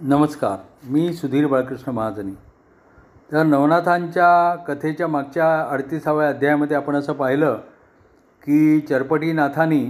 [0.00, 2.32] नमस्कार मी सुधीर बाळकृष्ण महाजनी.
[3.32, 7.54] तर नवनाथांच्या कथेच्या मागच्या अडतीसाव्या अध्यायामध्ये आपण असं पाहिलं
[8.42, 9.86] की चरपटीनाथांनी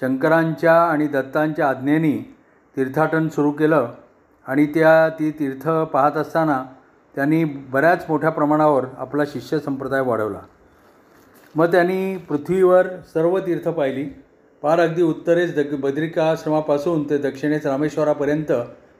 [0.00, 2.34] शंकरांच्या आणि दत्तांच्या आज्ञेनी
[2.76, 3.88] तीर्थाटन सुरू केलं
[4.46, 6.64] आणि त्या ती तीर्थ पाहत असताना
[7.14, 10.40] त्यांनी बऱ्याच मोठ्या प्रमाणावर आपला शिष्य संप्रदाय वाढवला.
[11.54, 14.04] मग त्यांनी पृथ्वीवर सर्व तीर्थ पाहिली.
[14.62, 18.52] पार अगदी उत्तरेस दग बद्रिकाश्रमापासून ते दक्षिणेस रामेश्वरापर्यंत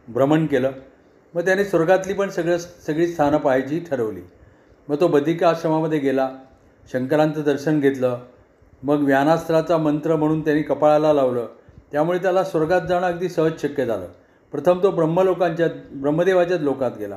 [0.09, 0.71] भ्रमण केलं.
[1.35, 4.21] मग त्याने स्वर्गातली पण सगळं सगळी स्थानं पाहायची ठरवली.
[4.89, 6.31] मग तो बद्रिका आश्रमामध्ये गेला.
[6.93, 8.19] शंकरांचं दर्शन घेतलं.
[8.83, 11.47] मग व्यानास्त्राचा मंत्र म्हणून त्यांनी कपाळाला लावलं.
[11.93, 14.07] त्यामुळे त्याला स्वर्गात जाणं अगदी सहज शक्य झालं.
[14.53, 17.17] प्रथम तो ब्रह्मलोकांच्या ब्रह्मदेवाच्याच लोकात गेला.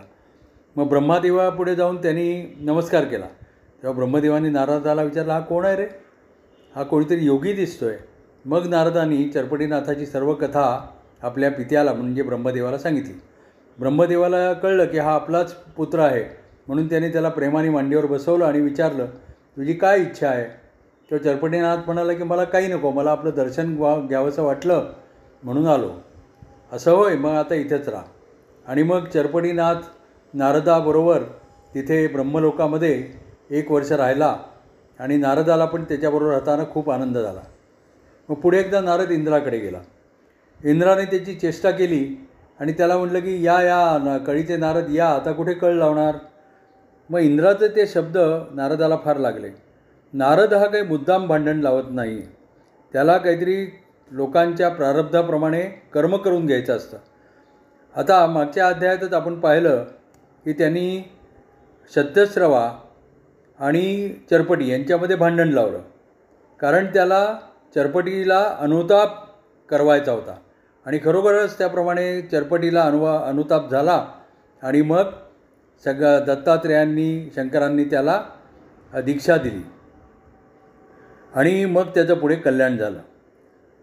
[0.75, 3.25] मग ब्रह्मादेवापुढे जाऊन त्यांनी नमस्कार केला.
[3.25, 5.87] तेव्हा ब्रह्मदेवानी नारदाला विचारला हा कोण आहे रे?
[6.75, 7.97] हा कोणीतरी योगी दिसतो आहे
[8.45, 10.89] मग नारदांनी चरपटीनाथाची सर्व कथा
[11.23, 13.13] आपल्या पित्याला म्हणजे ब्रह्मदेवाला सांगितली.
[13.79, 16.23] ब्रह्मदेवाला कळलं की हा आपलाच पुत्र आहे.
[16.67, 19.05] म्हणून त्याने त्याला प्रेमाने मांडीवर बसवलं आणि विचारलं
[19.57, 20.45] तुझी काय इच्छा आहे?
[21.11, 24.89] तो चरपटीनाथ म्हणाला की मला काही नको मला आपलं दर्शन वा घ्यावंसं वाटलं.
[25.43, 25.91] म्हणून आलो.
[26.71, 28.03] असं होय मग आता इथेच राहा.
[28.67, 29.75] आणि मग चरपटीनाथ
[30.33, 31.21] नारदाबरोबर
[31.75, 33.07] तिथे ब्रह्मलोकामध्ये
[33.49, 34.37] एक वर्ष राहिला
[34.99, 37.41] आणि नारदाला पण त्याच्याबरोबर राहताना खूप आनंद झाला.
[38.29, 39.79] मग पुढे एकदा नारद इंद्राकडे गेला.
[40.63, 42.27] इंद्राने त्याची चेष्टा केली
[42.59, 46.15] आणि त्याला म्हटलं की या या ना कळीचे नारद या आता कुठे कळ लावणार?
[47.09, 48.17] मग इंद्राचे ते शब्द
[48.51, 49.49] नारदाला फार लागले.
[50.13, 52.21] नारद हा काही मुद्दाम भांडण लावत नाही.
[52.93, 53.79] त्याला काहीतरी
[54.11, 55.61] लोकांच्या प्रारब्धाप्रमाणे
[55.93, 56.97] कर्म करून घ्यायचं असतं.
[57.95, 59.83] आता मागच्या अध्यायातच आपण पाहिलं
[60.45, 61.11] की त्यांनी
[61.95, 62.79] सत्यश्रवा
[63.59, 65.81] आणि चरपटी यांच्यामध्ये भांडण लावलं.
[66.59, 67.37] कारण त्याला
[67.75, 69.09] चरपटीला अनुताप
[69.69, 70.35] करवायचा होता.
[70.85, 74.07] आणि खरोखरच त्याप्रमाणे चरपटीला अनुवा अनुताप झाला
[74.63, 75.03] आणि मग
[75.85, 78.23] सग दत्तात्रेयांनी शंकरांनी त्याला
[79.05, 79.65] दीक्षा दिली.
[81.35, 82.99] आणि मग त्याचं पुढे कल्याण झालं.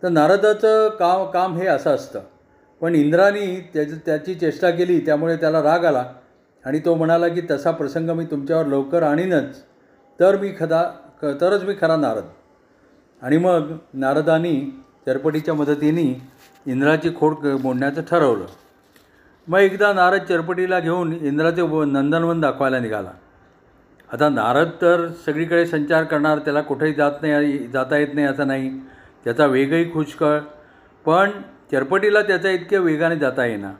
[0.02, 2.20] तर नारदाचं काम काम हे असं असतं.
[2.80, 6.12] पण इंद्रानी त्याचं त्याची चेष्टा केली त्यामुळे त्याला राग आला.
[6.64, 9.62] आणि तो म्हणाला की तसा प्रसंग मी तुमच्यावर लवकर आणीनच.
[10.20, 10.82] तर मी खदा
[11.22, 12.24] क तरच मी खरा नारद.
[13.22, 18.46] आणि मग नारदानी चरपटीच्या मदतीने इंद्राची खोड मोडण्याचं ठरवलं.
[19.48, 23.10] मग एकदा नारद चरपटीला घेऊन इंद्राचे व नंदनवन दाखवायला निघाला.
[24.10, 28.70] आता नारद तर सगळीकडे संचार करणार त्याला कुठेही जात नाही जाता येत नाही असं नाही.
[29.24, 30.38] त्याचा वेगही खुशकळ
[31.04, 31.30] पण
[31.72, 33.72] चरपटीला त्याचा इतक्या वेगाने जाता येणार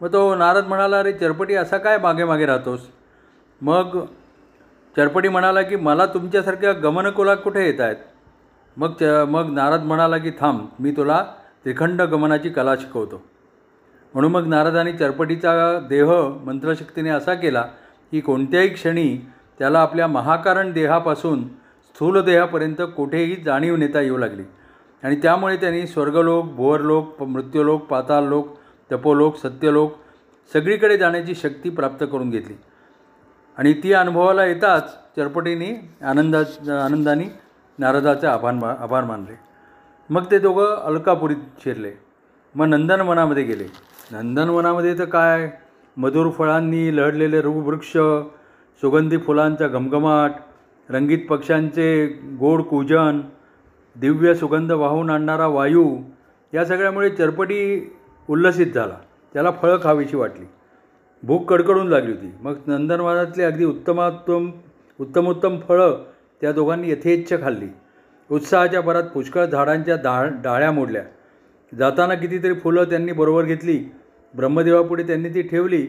[0.00, 2.80] मग तो नारद म्हणाला अरे चरपटी असा काय मागे मागे राहतोस?
[3.60, 3.98] मग
[4.96, 7.96] चरपटी म्हणाला की मला तुमच्यासारख्या गमनकुलात कुठे येत आहेत
[8.76, 11.24] मग च मग नारद म्हणाला की थांब मी तुला
[11.68, 13.22] त्रिखंड गमनाची कला शिकवतो.
[14.14, 16.12] म्हणून मग नारदाने चरपटीचा देह
[16.44, 17.62] मंत्रशक्तीने असा केला
[18.12, 19.26] की कोणत्याही क्षणी
[19.58, 21.48] त्याला आपल्या महाकारण देहापासून
[21.88, 24.42] स्थूल देहापर्यंत कुठेही जाणीव नेता येऊ लागली.
[25.02, 28.56] आणि त्यामुळे त्यांनी स्वर्गलोक भुवरलोक मृत्यूलोक पाताळलोक
[28.92, 29.94] तपोलोक सत्यलोक
[30.52, 32.54] सगळीकडे जाण्याची शक्ती प्राप्त करून घेतली.
[33.58, 36.38] आणि ती अनुभवाला येताच चरपटीने आनंदा
[36.84, 37.24] आनंदाने
[37.78, 39.48] नारदाचे आभार मा आभार मानले.
[40.10, 41.90] मग ते दोघं अलकापुरीत शिरले.
[42.54, 43.64] मग नंदनवनामध्ये गेले.
[44.12, 45.50] नंदनवनामध्ये तर काय?
[45.96, 47.92] मधुर फळांनी लढलेले वृक्ष
[48.80, 50.32] सुगंधी फुलांचा घमघमाट
[50.90, 52.06] रंगीत पक्ष्यांचे
[52.40, 53.20] गोड कुजन
[53.96, 55.96] दिव्य सुगंध वाहून आणणारा वायू
[56.54, 57.92] या सगळ्यामुळे चरपटी
[58.30, 58.96] उल्लसित झाला.
[59.32, 60.46] त्याला फळं खावीशी वाटली.
[61.22, 62.34] भूक कडकडून लागली होती.
[62.40, 64.50] मग नंदनवनातली अगदी उत्तमोत्तम
[65.00, 66.04] उत्तमोत्तम फळं
[66.40, 67.66] त्या दोघांनी यथेच्छ खाल्ली.
[68.30, 71.02] उत्साहाच्या भरात पुष्कळ झाडांच्या डाळ डाळ्या मोडल्या.
[71.78, 73.84] जाताना कितीतरी फुलं त्यांनी बरोबर घेतली.
[74.34, 75.86] ब्रह्मदेवापुढे त्यांनी ती ठेवली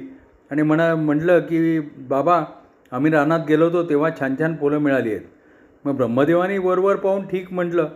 [0.52, 2.44] आणि म्हणा म्हटलं की बाबा
[2.92, 5.22] आम्ही रानात गेलो होतो तेव्हा छान छान फुलं मिळाली आहेत.
[5.86, 7.88] मग ब्रह्मदेवानी वरवर पाहून ठीक म्हटलं.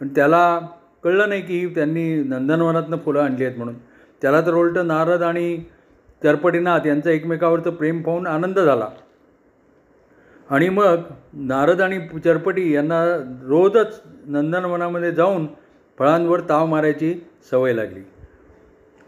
[0.00, 0.60] पण त्याला
[1.04, 3.74] कळलं नाही की त्यांनी नंदनवनातनं फुलं आणली आहेत म्हणून.
[4.22, 5.58] त्याला तर उलटं नारद आणि
[6.22, 8.88] चरपटीनाथ यांचा एकमेकावरचं प्रेम पाहून आनंद झाला.
[10.50, 10.96] आणि मग
[11.32, 13.04] नारद आणि चरपटी यांना
[13.42, 15.46] रोजच नंदनवनामध्ये जाऊन
[15.98, 18.00] फळांवर ताव मारायची सवय लागली.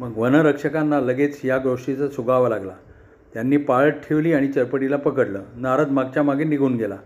[0.00, 2.72] मग वनरक्षकांना लगेच या गोष्टीचा सुगावा लागला.
[3.34, 5.42] त्यांनी पाळत ठेवली आणि चरपटीला पकडलं.
[5.56, 6.96] नारद मागच्या मागे निघून गेला.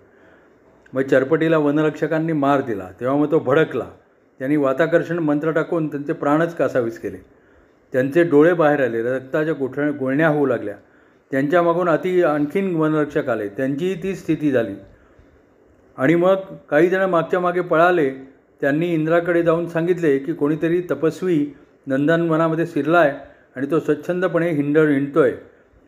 [0.92, 2.88] मग चरपटीला वनरक्षकांनी मार दिला.
[3.00, 3.86] तेव्हा मग तो भडकला.
[4.38, 7.18] त्यांनी वाताकर्षण मंत्र टाकून त्यांचे प्राणच कासावीस केले.
[7.92, 9.02] त्यांचे डोळे बाहेर आले.
[9.02, 10.74] रक्ताच्या गोठळ गुळण्या होऊ लागल्या.
[11.34, 13.48] त्यांच्या मागून अति आणखीन वनरक्षक आले.
[13.48, 14.74] त्यांचीही ती स्थिती झाली.
[15.96, 16.34] आणि मग
[16.70, 18.10] काही जण मागच्या मागे पळाले.
[18.60, 21.54] त्यांनी इंद्राकडे जाऊन सांगितले की कोणीतरी तपस्वी
[21.86, 23.12] नंदनवनामध्ये शिरला आहे
[23.56, 25.32] आणि तो स्वच्छंदपणे हिंड आहे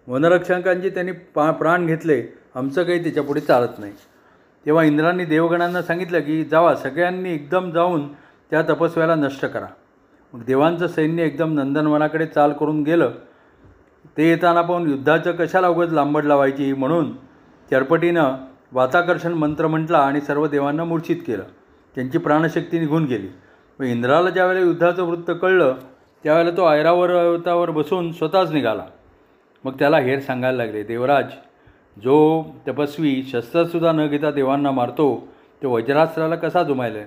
[0.06, 2.22] वनरक्षकांची त्यांनी पा प्राण घेतले.
[2.54, 3.92] आमचं काही त्याच्यापुढे चालत नाही.
[4.66, 8.12] तेव्हा इंद्रांनी देवगणांना सांगितलं की जावा सगळ्यांनी एकदम जाऊन
[8.50, 9.66] त्या तपस्व्याला नष्ट करा.
[10.32, 13.10] मग देवांचं सैन्य एकदम नंदनवनाकडे चाल करून गेलं.
[14.16, 17.12] ते येताना पाहून युद्धाचं कशाला उगत लांबड लावायची म्हणून
[17.70, 18.34] चरपटीनं
[18.72, 21.42] वाताकर्षण मंत्र म्हटला आणि सर्व देवांना मूर्छित केलं.
[21.94, 23.28] त्यांची प्राणशक्ती निघून गेली.
[23.78, 25.74] मग इंद्राला ज्यावेळेला युद्धाचं वृत्त कळलं
[26.24, 28.84] त्यावेळेला तो ऐरावतावर बसून स्वतःच निघाला.
[29.64, 31.24] मग त्याला हेर सांगायला लागले देवराज
[32.04, 35.28] जो तपस्वी शस्त्रसुद्धा न घेता देवांना मारतो
[35.62, 37.02] तो वज्रास्त्राला कसा जुमायला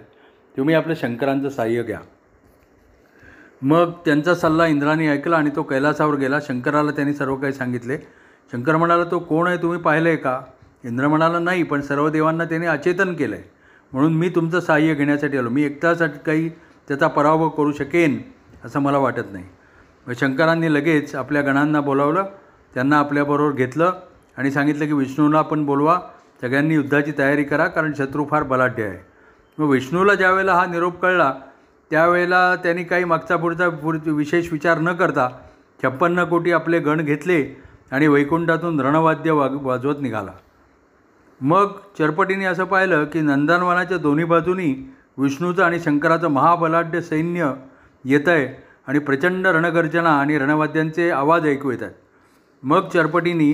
[0.57, 1.99] तुम्ही आपल्या शंकरांचं सहाय्य घ्या.
[3.61, 6.39] मग त्यांचा सल्ला इंद्राने ऐकला आणि तो कैलासावर गेला.
[6.39, 7.97] शंकराला त्यांनी सर्व काही सांगितले.
[8.51, 9.57] शंकर म्हणाला तो कोण आहे?
[9.57, 10.41] तुम्ही पाहिलं आहे का?
[10.85, 13.43] इंद्र म्हणाला नाही पण सर्व देवांना त्याने अचेतन केलं आहे
[13.93, 15.49] म्हणून मी तुमचं सहाय्य घेण्यासाठी आलो.
[15.49, 16.49] मी एकटासाठी काही
[16.87, 18.21] त्याचा पराभव करू शकेन
[18.65, 19.45] असं मला वाटत नाही.
[20.07, 22.25] मग शंकरांनी लगेच आपल्या गणांना बोलावलं.
[22.73, 23.91] त्यांना आपल्याबरोबर घेतलं
[24.37, 25.99] आणि सांगितलं की विष्णूला पण बोलवा.
[26.41, 28.97] सगळ्यांनी युद्धाची तयारी करा कारण शत्रू फार बलाढ्य आहे.
[29.57, 31.33] मग विष्णूला ज्यावेळेला हा निरोप कळला
[31.91, 35.27] त्यावेळेला त्यांनी काही मागचा पुढचा पुढ विशेष विचार न करता
[35.83, 37.43] छप्पन्न कोटी आपले गण घेतले
[37.91, 40.31] आणि वैकुंठातून रणवाद्य वाग वाजवत निघाला.
[41.41, 44.73] मग चरपटीने असं पाहिलं की नंदनवनाच्या दोन्ही बाजूनी
[45.17, 47.51] विष्णूचं आणि शंकराचं महाबलाढ्य सैन्य
[48.05, 48.47] येतं आहे
[48.87, 53.53] आणि प्रचंड रणगर्जना आणि रणवाद्यांचे आवाज ऐकू येत आहेत मग चरपटीनी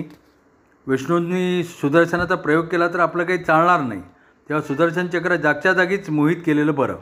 [0.87, 4.01] विष्णूंनी सुदर्शनाचा प्रयोग केला तर आपलं काही चालणार नाही.
[4.49, 6.95] तेव्हा सुदर्शन चक्र जागच्या जागीच मोहित केलेलं बरं.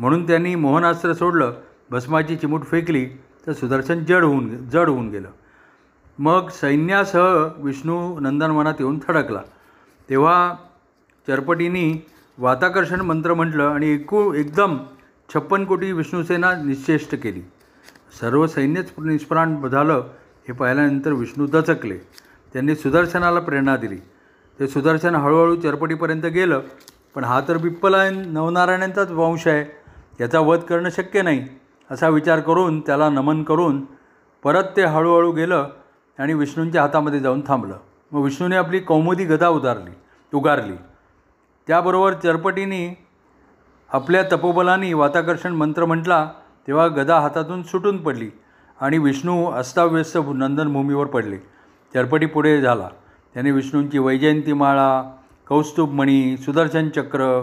[0.00, 1.52] म्हणून त्यांनी मोहनास्त्र सोडलं
[1.90, 3.04] भस्माची चिमूट फेकली
[3.46, 5.28] तर सुदर्शन जड होऊन जड होऊन गेलं.
[6.18, 9.40] मग सैन्यासह विष्णू नंदनवनात येऊन थडकला.
[10.10, 10.54] तेव्हा
[11.26, 12.06] चरपटीनी
[12.38, 14.78] वाताकर्षण मंत्र म्हटलं आणि एकू एकदम
[15.34, 17.40] छप्पन कोटी विष्णुसेना निश्चेष्ट केली.
[18.20, 20.02] सर्व सैन्यच निष्प्राण झालं
[20.48, 21.96] हे पाहिल्यानंतर विष्णू दचकले.
[22.52, 23.98] त्यांनी सुदर्शनाला प्रेरणा दिली.
[24.60, 26.60] ते सुदर्शन हळूहळू चरपटीपर्यंत गेलं
[27.14, 29.79] पण हा तर बिप्पलायन नवनारायणांचाच वंश आहे.
[30.20, 31.44] याचा वध करणं शक्य नाही
[31.90, 33.84] असा विचार करून त्याला नमन करून
[34.44, 35.68] परत ते हळूहळू गेलं
[36.18, 37.76] आणि विष्णूंच्या हातामध्ये जाऊन थांबलं.
[38.12, 39.90] मग विष्णूने आपली कौमुदी गदा उदारली
[40.34, 40.76] उगारली.
[41.66, 43.06] त्याबरोबर चरपटीने
[43.92, 46.30] आपल्या तपोबलाने वाताकर्षण मंत्र म्हटला
[46.66, 48.30] तेव्हा गदा हातातून सुटून पडली
[48.80, 51.36] आणि विष्णू अस्ताव्यस्त नंदनभूमीवर पडले.
[51.94, 52.88] चरपटी पुढे झाला.
[53.34, 55.02] त्याने विष्णूंची वैजयंती माळा
[55.48, 57.42] कौस्तुभमणी सुदर्शन चक्र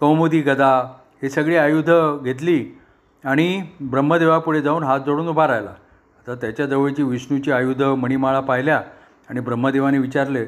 [0.00, 2.78] कौमुदी गदा हे सगळी आयुधं घेतली
[3.24, 5.70] आणि ब्रह्मदेवापुढे जाऊन हात जोडून उभा राहिला.
[5.70, 8.82] आता त्याच्याजवळची विष्णूची आयुधं मणिमाळा पाहिल्या
[9.30, 10.46] आणि ब्रह्मदेवाने विचारले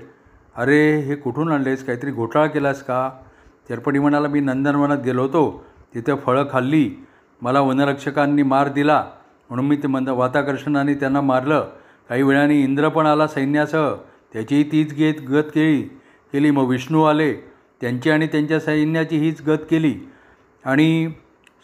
[0.57, 1.87] अरे हे कुठून आणलेस?
[1.87, 3.11] काहीतरी घोटाळा केलास का?
[3.69, 5.65] चरपटी म्हणाला मी नंदनवनात गेलो होतो.
[5.95, 7.07] तिथे फळं खाल्ली.
[7.43, 9.05] मला वनरक्षकांनी मार दिला.
[9.49, 11.69] म्हणून मी ते मंद वाताकर्षणाने त्यांना मारलं.
[12.09, 13.95] काही वेळाने इंद्र पण आला सैन्यासह.
[14.33, 15.83] त्याचीही तीच गेत गत केली.
[16.33, 17.35] केली मग विष्णू आले.
[17.81, 20.10] त्यांची आणि त्यांच्या सैन्याची हीच गत केली.
[20.65, 21.13] आणि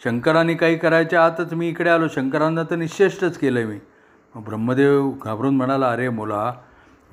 [0.03, 2.07] शंकराने काही करायच्या आतच मी इकडे आलो.
[2.07, 3.79] शंकरांना तर निश्चेष्टच केलं आहे मी
[4.35, 6.53] ब्रह्मदेव घाबरून म्हणाला अरे मुला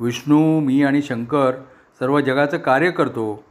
[0.01, 1.53] विष्णू मी आणि शंकर
[2.01, 3.45] सर्व जगाचं कार्य करतो.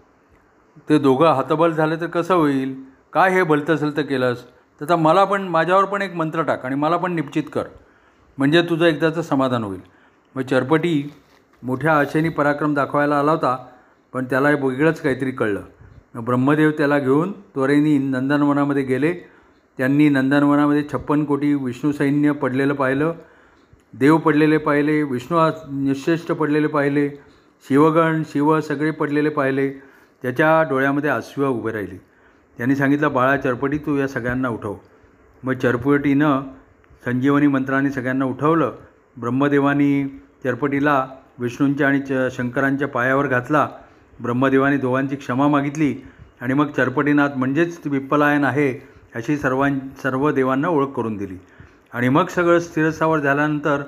[0.89, 2.75] ते दोघं हातबल झाले तर कसं होईल?
[3.13, 4.44] काय हे भलतं तर केलंस?
[4.79, 7.63] त्याचा मला पण माझ्यावर पण एक मंत्र टाक आणि मला पण निश्चित कर.
[8.38, 9.79] म्हणजे तुझं एकदाचं समाधान होईल.
[10.36, 11.12] मग चरपटी
[11.63, 13.55] मोठ्या आशेने पराक्रम दाखवायला आला होता
[14.13, 15.62] पण त्याला वेगळंच काहीतरी कळलं.
[16.22, 19.13] ब्रह्मदेव त्याला घेऊन त्वरेनी नंदनवनामध्ये गेले.
[19.77, 23.13] त्यांनी नंदनवनामध्ये छप्पन कोटी विष्णू सैन्य पडलेलं पाहिलं.
[23.93, 25.38] देव पडलेले पाहिले विष्णू
[25.72, 27.10] निश्चेष्ट पडलेले पाहिले
[27.70, 29.70] शिवगण शिव सगळे पडलेले पाहिले.
[30.22, 31.98] त्याच्या डोळ्यामध्ये आश्व उभे राहिली.
[32.58, 34.75] त्यांनी सांगितलं बाळा चरपटी तू या सगळ्यांना उठव.
[35.43, 36.41] मग चरपटीनं
[37.05, 38.75] संजीवनी मंत्राने सगळ्यांना उठवलं.
[39.17, 41.08] ब्रह्मदेवानी चरपटीला
[41.39, 43.70] विष्णूंच्या आणि च शंकरांच्या पायावर घातला.
[44.22, 45.96] ब्रह्मदेवाने दोघांची क्षमा मागितली
[46.41, 51.38] आणि मग चरपटीनाथ म्हणजेच विप्पलायन आहे अशी सर्वां सर्व देवांना ओळख करून दिली.
[51.93, 53.84] आणि मग सगळं स्थिरसावर झाल्यानंतर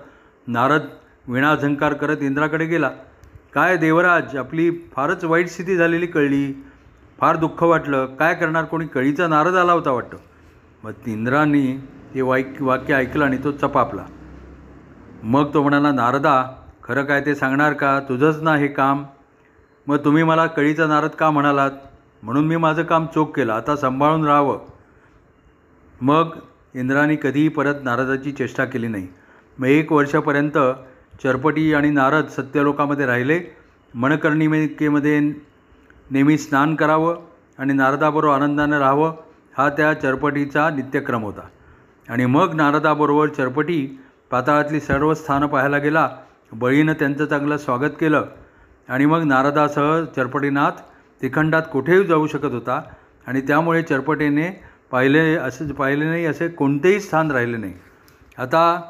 [0.48, 0.82] नारद
[1.27, 2.89] विणाझंकार करत इंद्राकडे गेला.
[3.53, 6.63] काय देवराज आपली फारच वाईट स्थिती झालेली कळली.
[7.20, 8.05] फार दुःख वाटलं.
[8.05, 8.88] काय करणार कोणी?
[8.88, 10.17] कळीचा नारद आला होता वाटतं.
[10.84, 11.79] मग इंद्रांनी
[12.15, 14.05] हे वाईक वाक्य ऐकलं आणि तो चपापला.
[15.24, 16.46] मग तो म्हणाला नारदा
[16.84, 18.00] खरं काय ते सांगणार का?
[18.00, 19.03] तुझंच ना हे काम.
[19.88, 21.72] मग तुम्ही मला कळीचा नारद का म्हणालात?
[22.24, 23.54] म्हणून मी माझं काम चोख केलं.
[23.54, 24.60] आता सांभाळून राहावं.
[26.01, 26.36] मग
[26.75, 29.08] इंद्राने कधीही परत नारदाची चेष्टा केली नाही.
[29.60, 30.58] मग एक वर्षापर्यंत
[31.24, 33.39] चरपटी आणि नारद सत्यलोकामध्ये राहिले.
[33.96, 35.20] मणकर्णिकेमध्ये
[36.12, 37.15] नेहमी स्नान करावं
[37.58, 39.13] आणि नारदाबरोबर आनंदानं राहावं
[39.58, 41.48] हा त्या चरपटीचा नित्यक्रम होता.
[42.10, 44.00] आणि मग नारदाबरोबर चरपटी
[44.32, 46.10] पाताळातली सर्व स्थानं पाहायला गेला.
[46.51, 48.25] बळीनं त्यांचं चांगलं स्वागत केलं.
[48.89, 50.72] आणि मग नारदासह चरपटीनाथ
[51.22, 52.82] त्रिखंडात कुठेही जाऊ शकत होता.
[53.27, 57.74] आणि त्यामुळे चरपटीने पाहिले असं पाहिले नाही असे कोणतेही स्थान राहिले नाही.
[58.38, 58.82] आता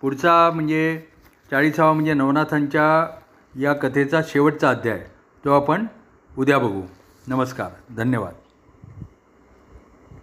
[0.00, 1.02] पुढचा म्हणजे
[1.50, 3.16] चाळीसावा म्हणजे नवनाथांच्या
[3.58, 5.06] या कथेचा शेवटचा अध्याय
[5.44, 5.86] तो आपण
[6.38, 6.82] उद्या बघू.
[7.28, 8.32] नमस्कार धन्यवाद.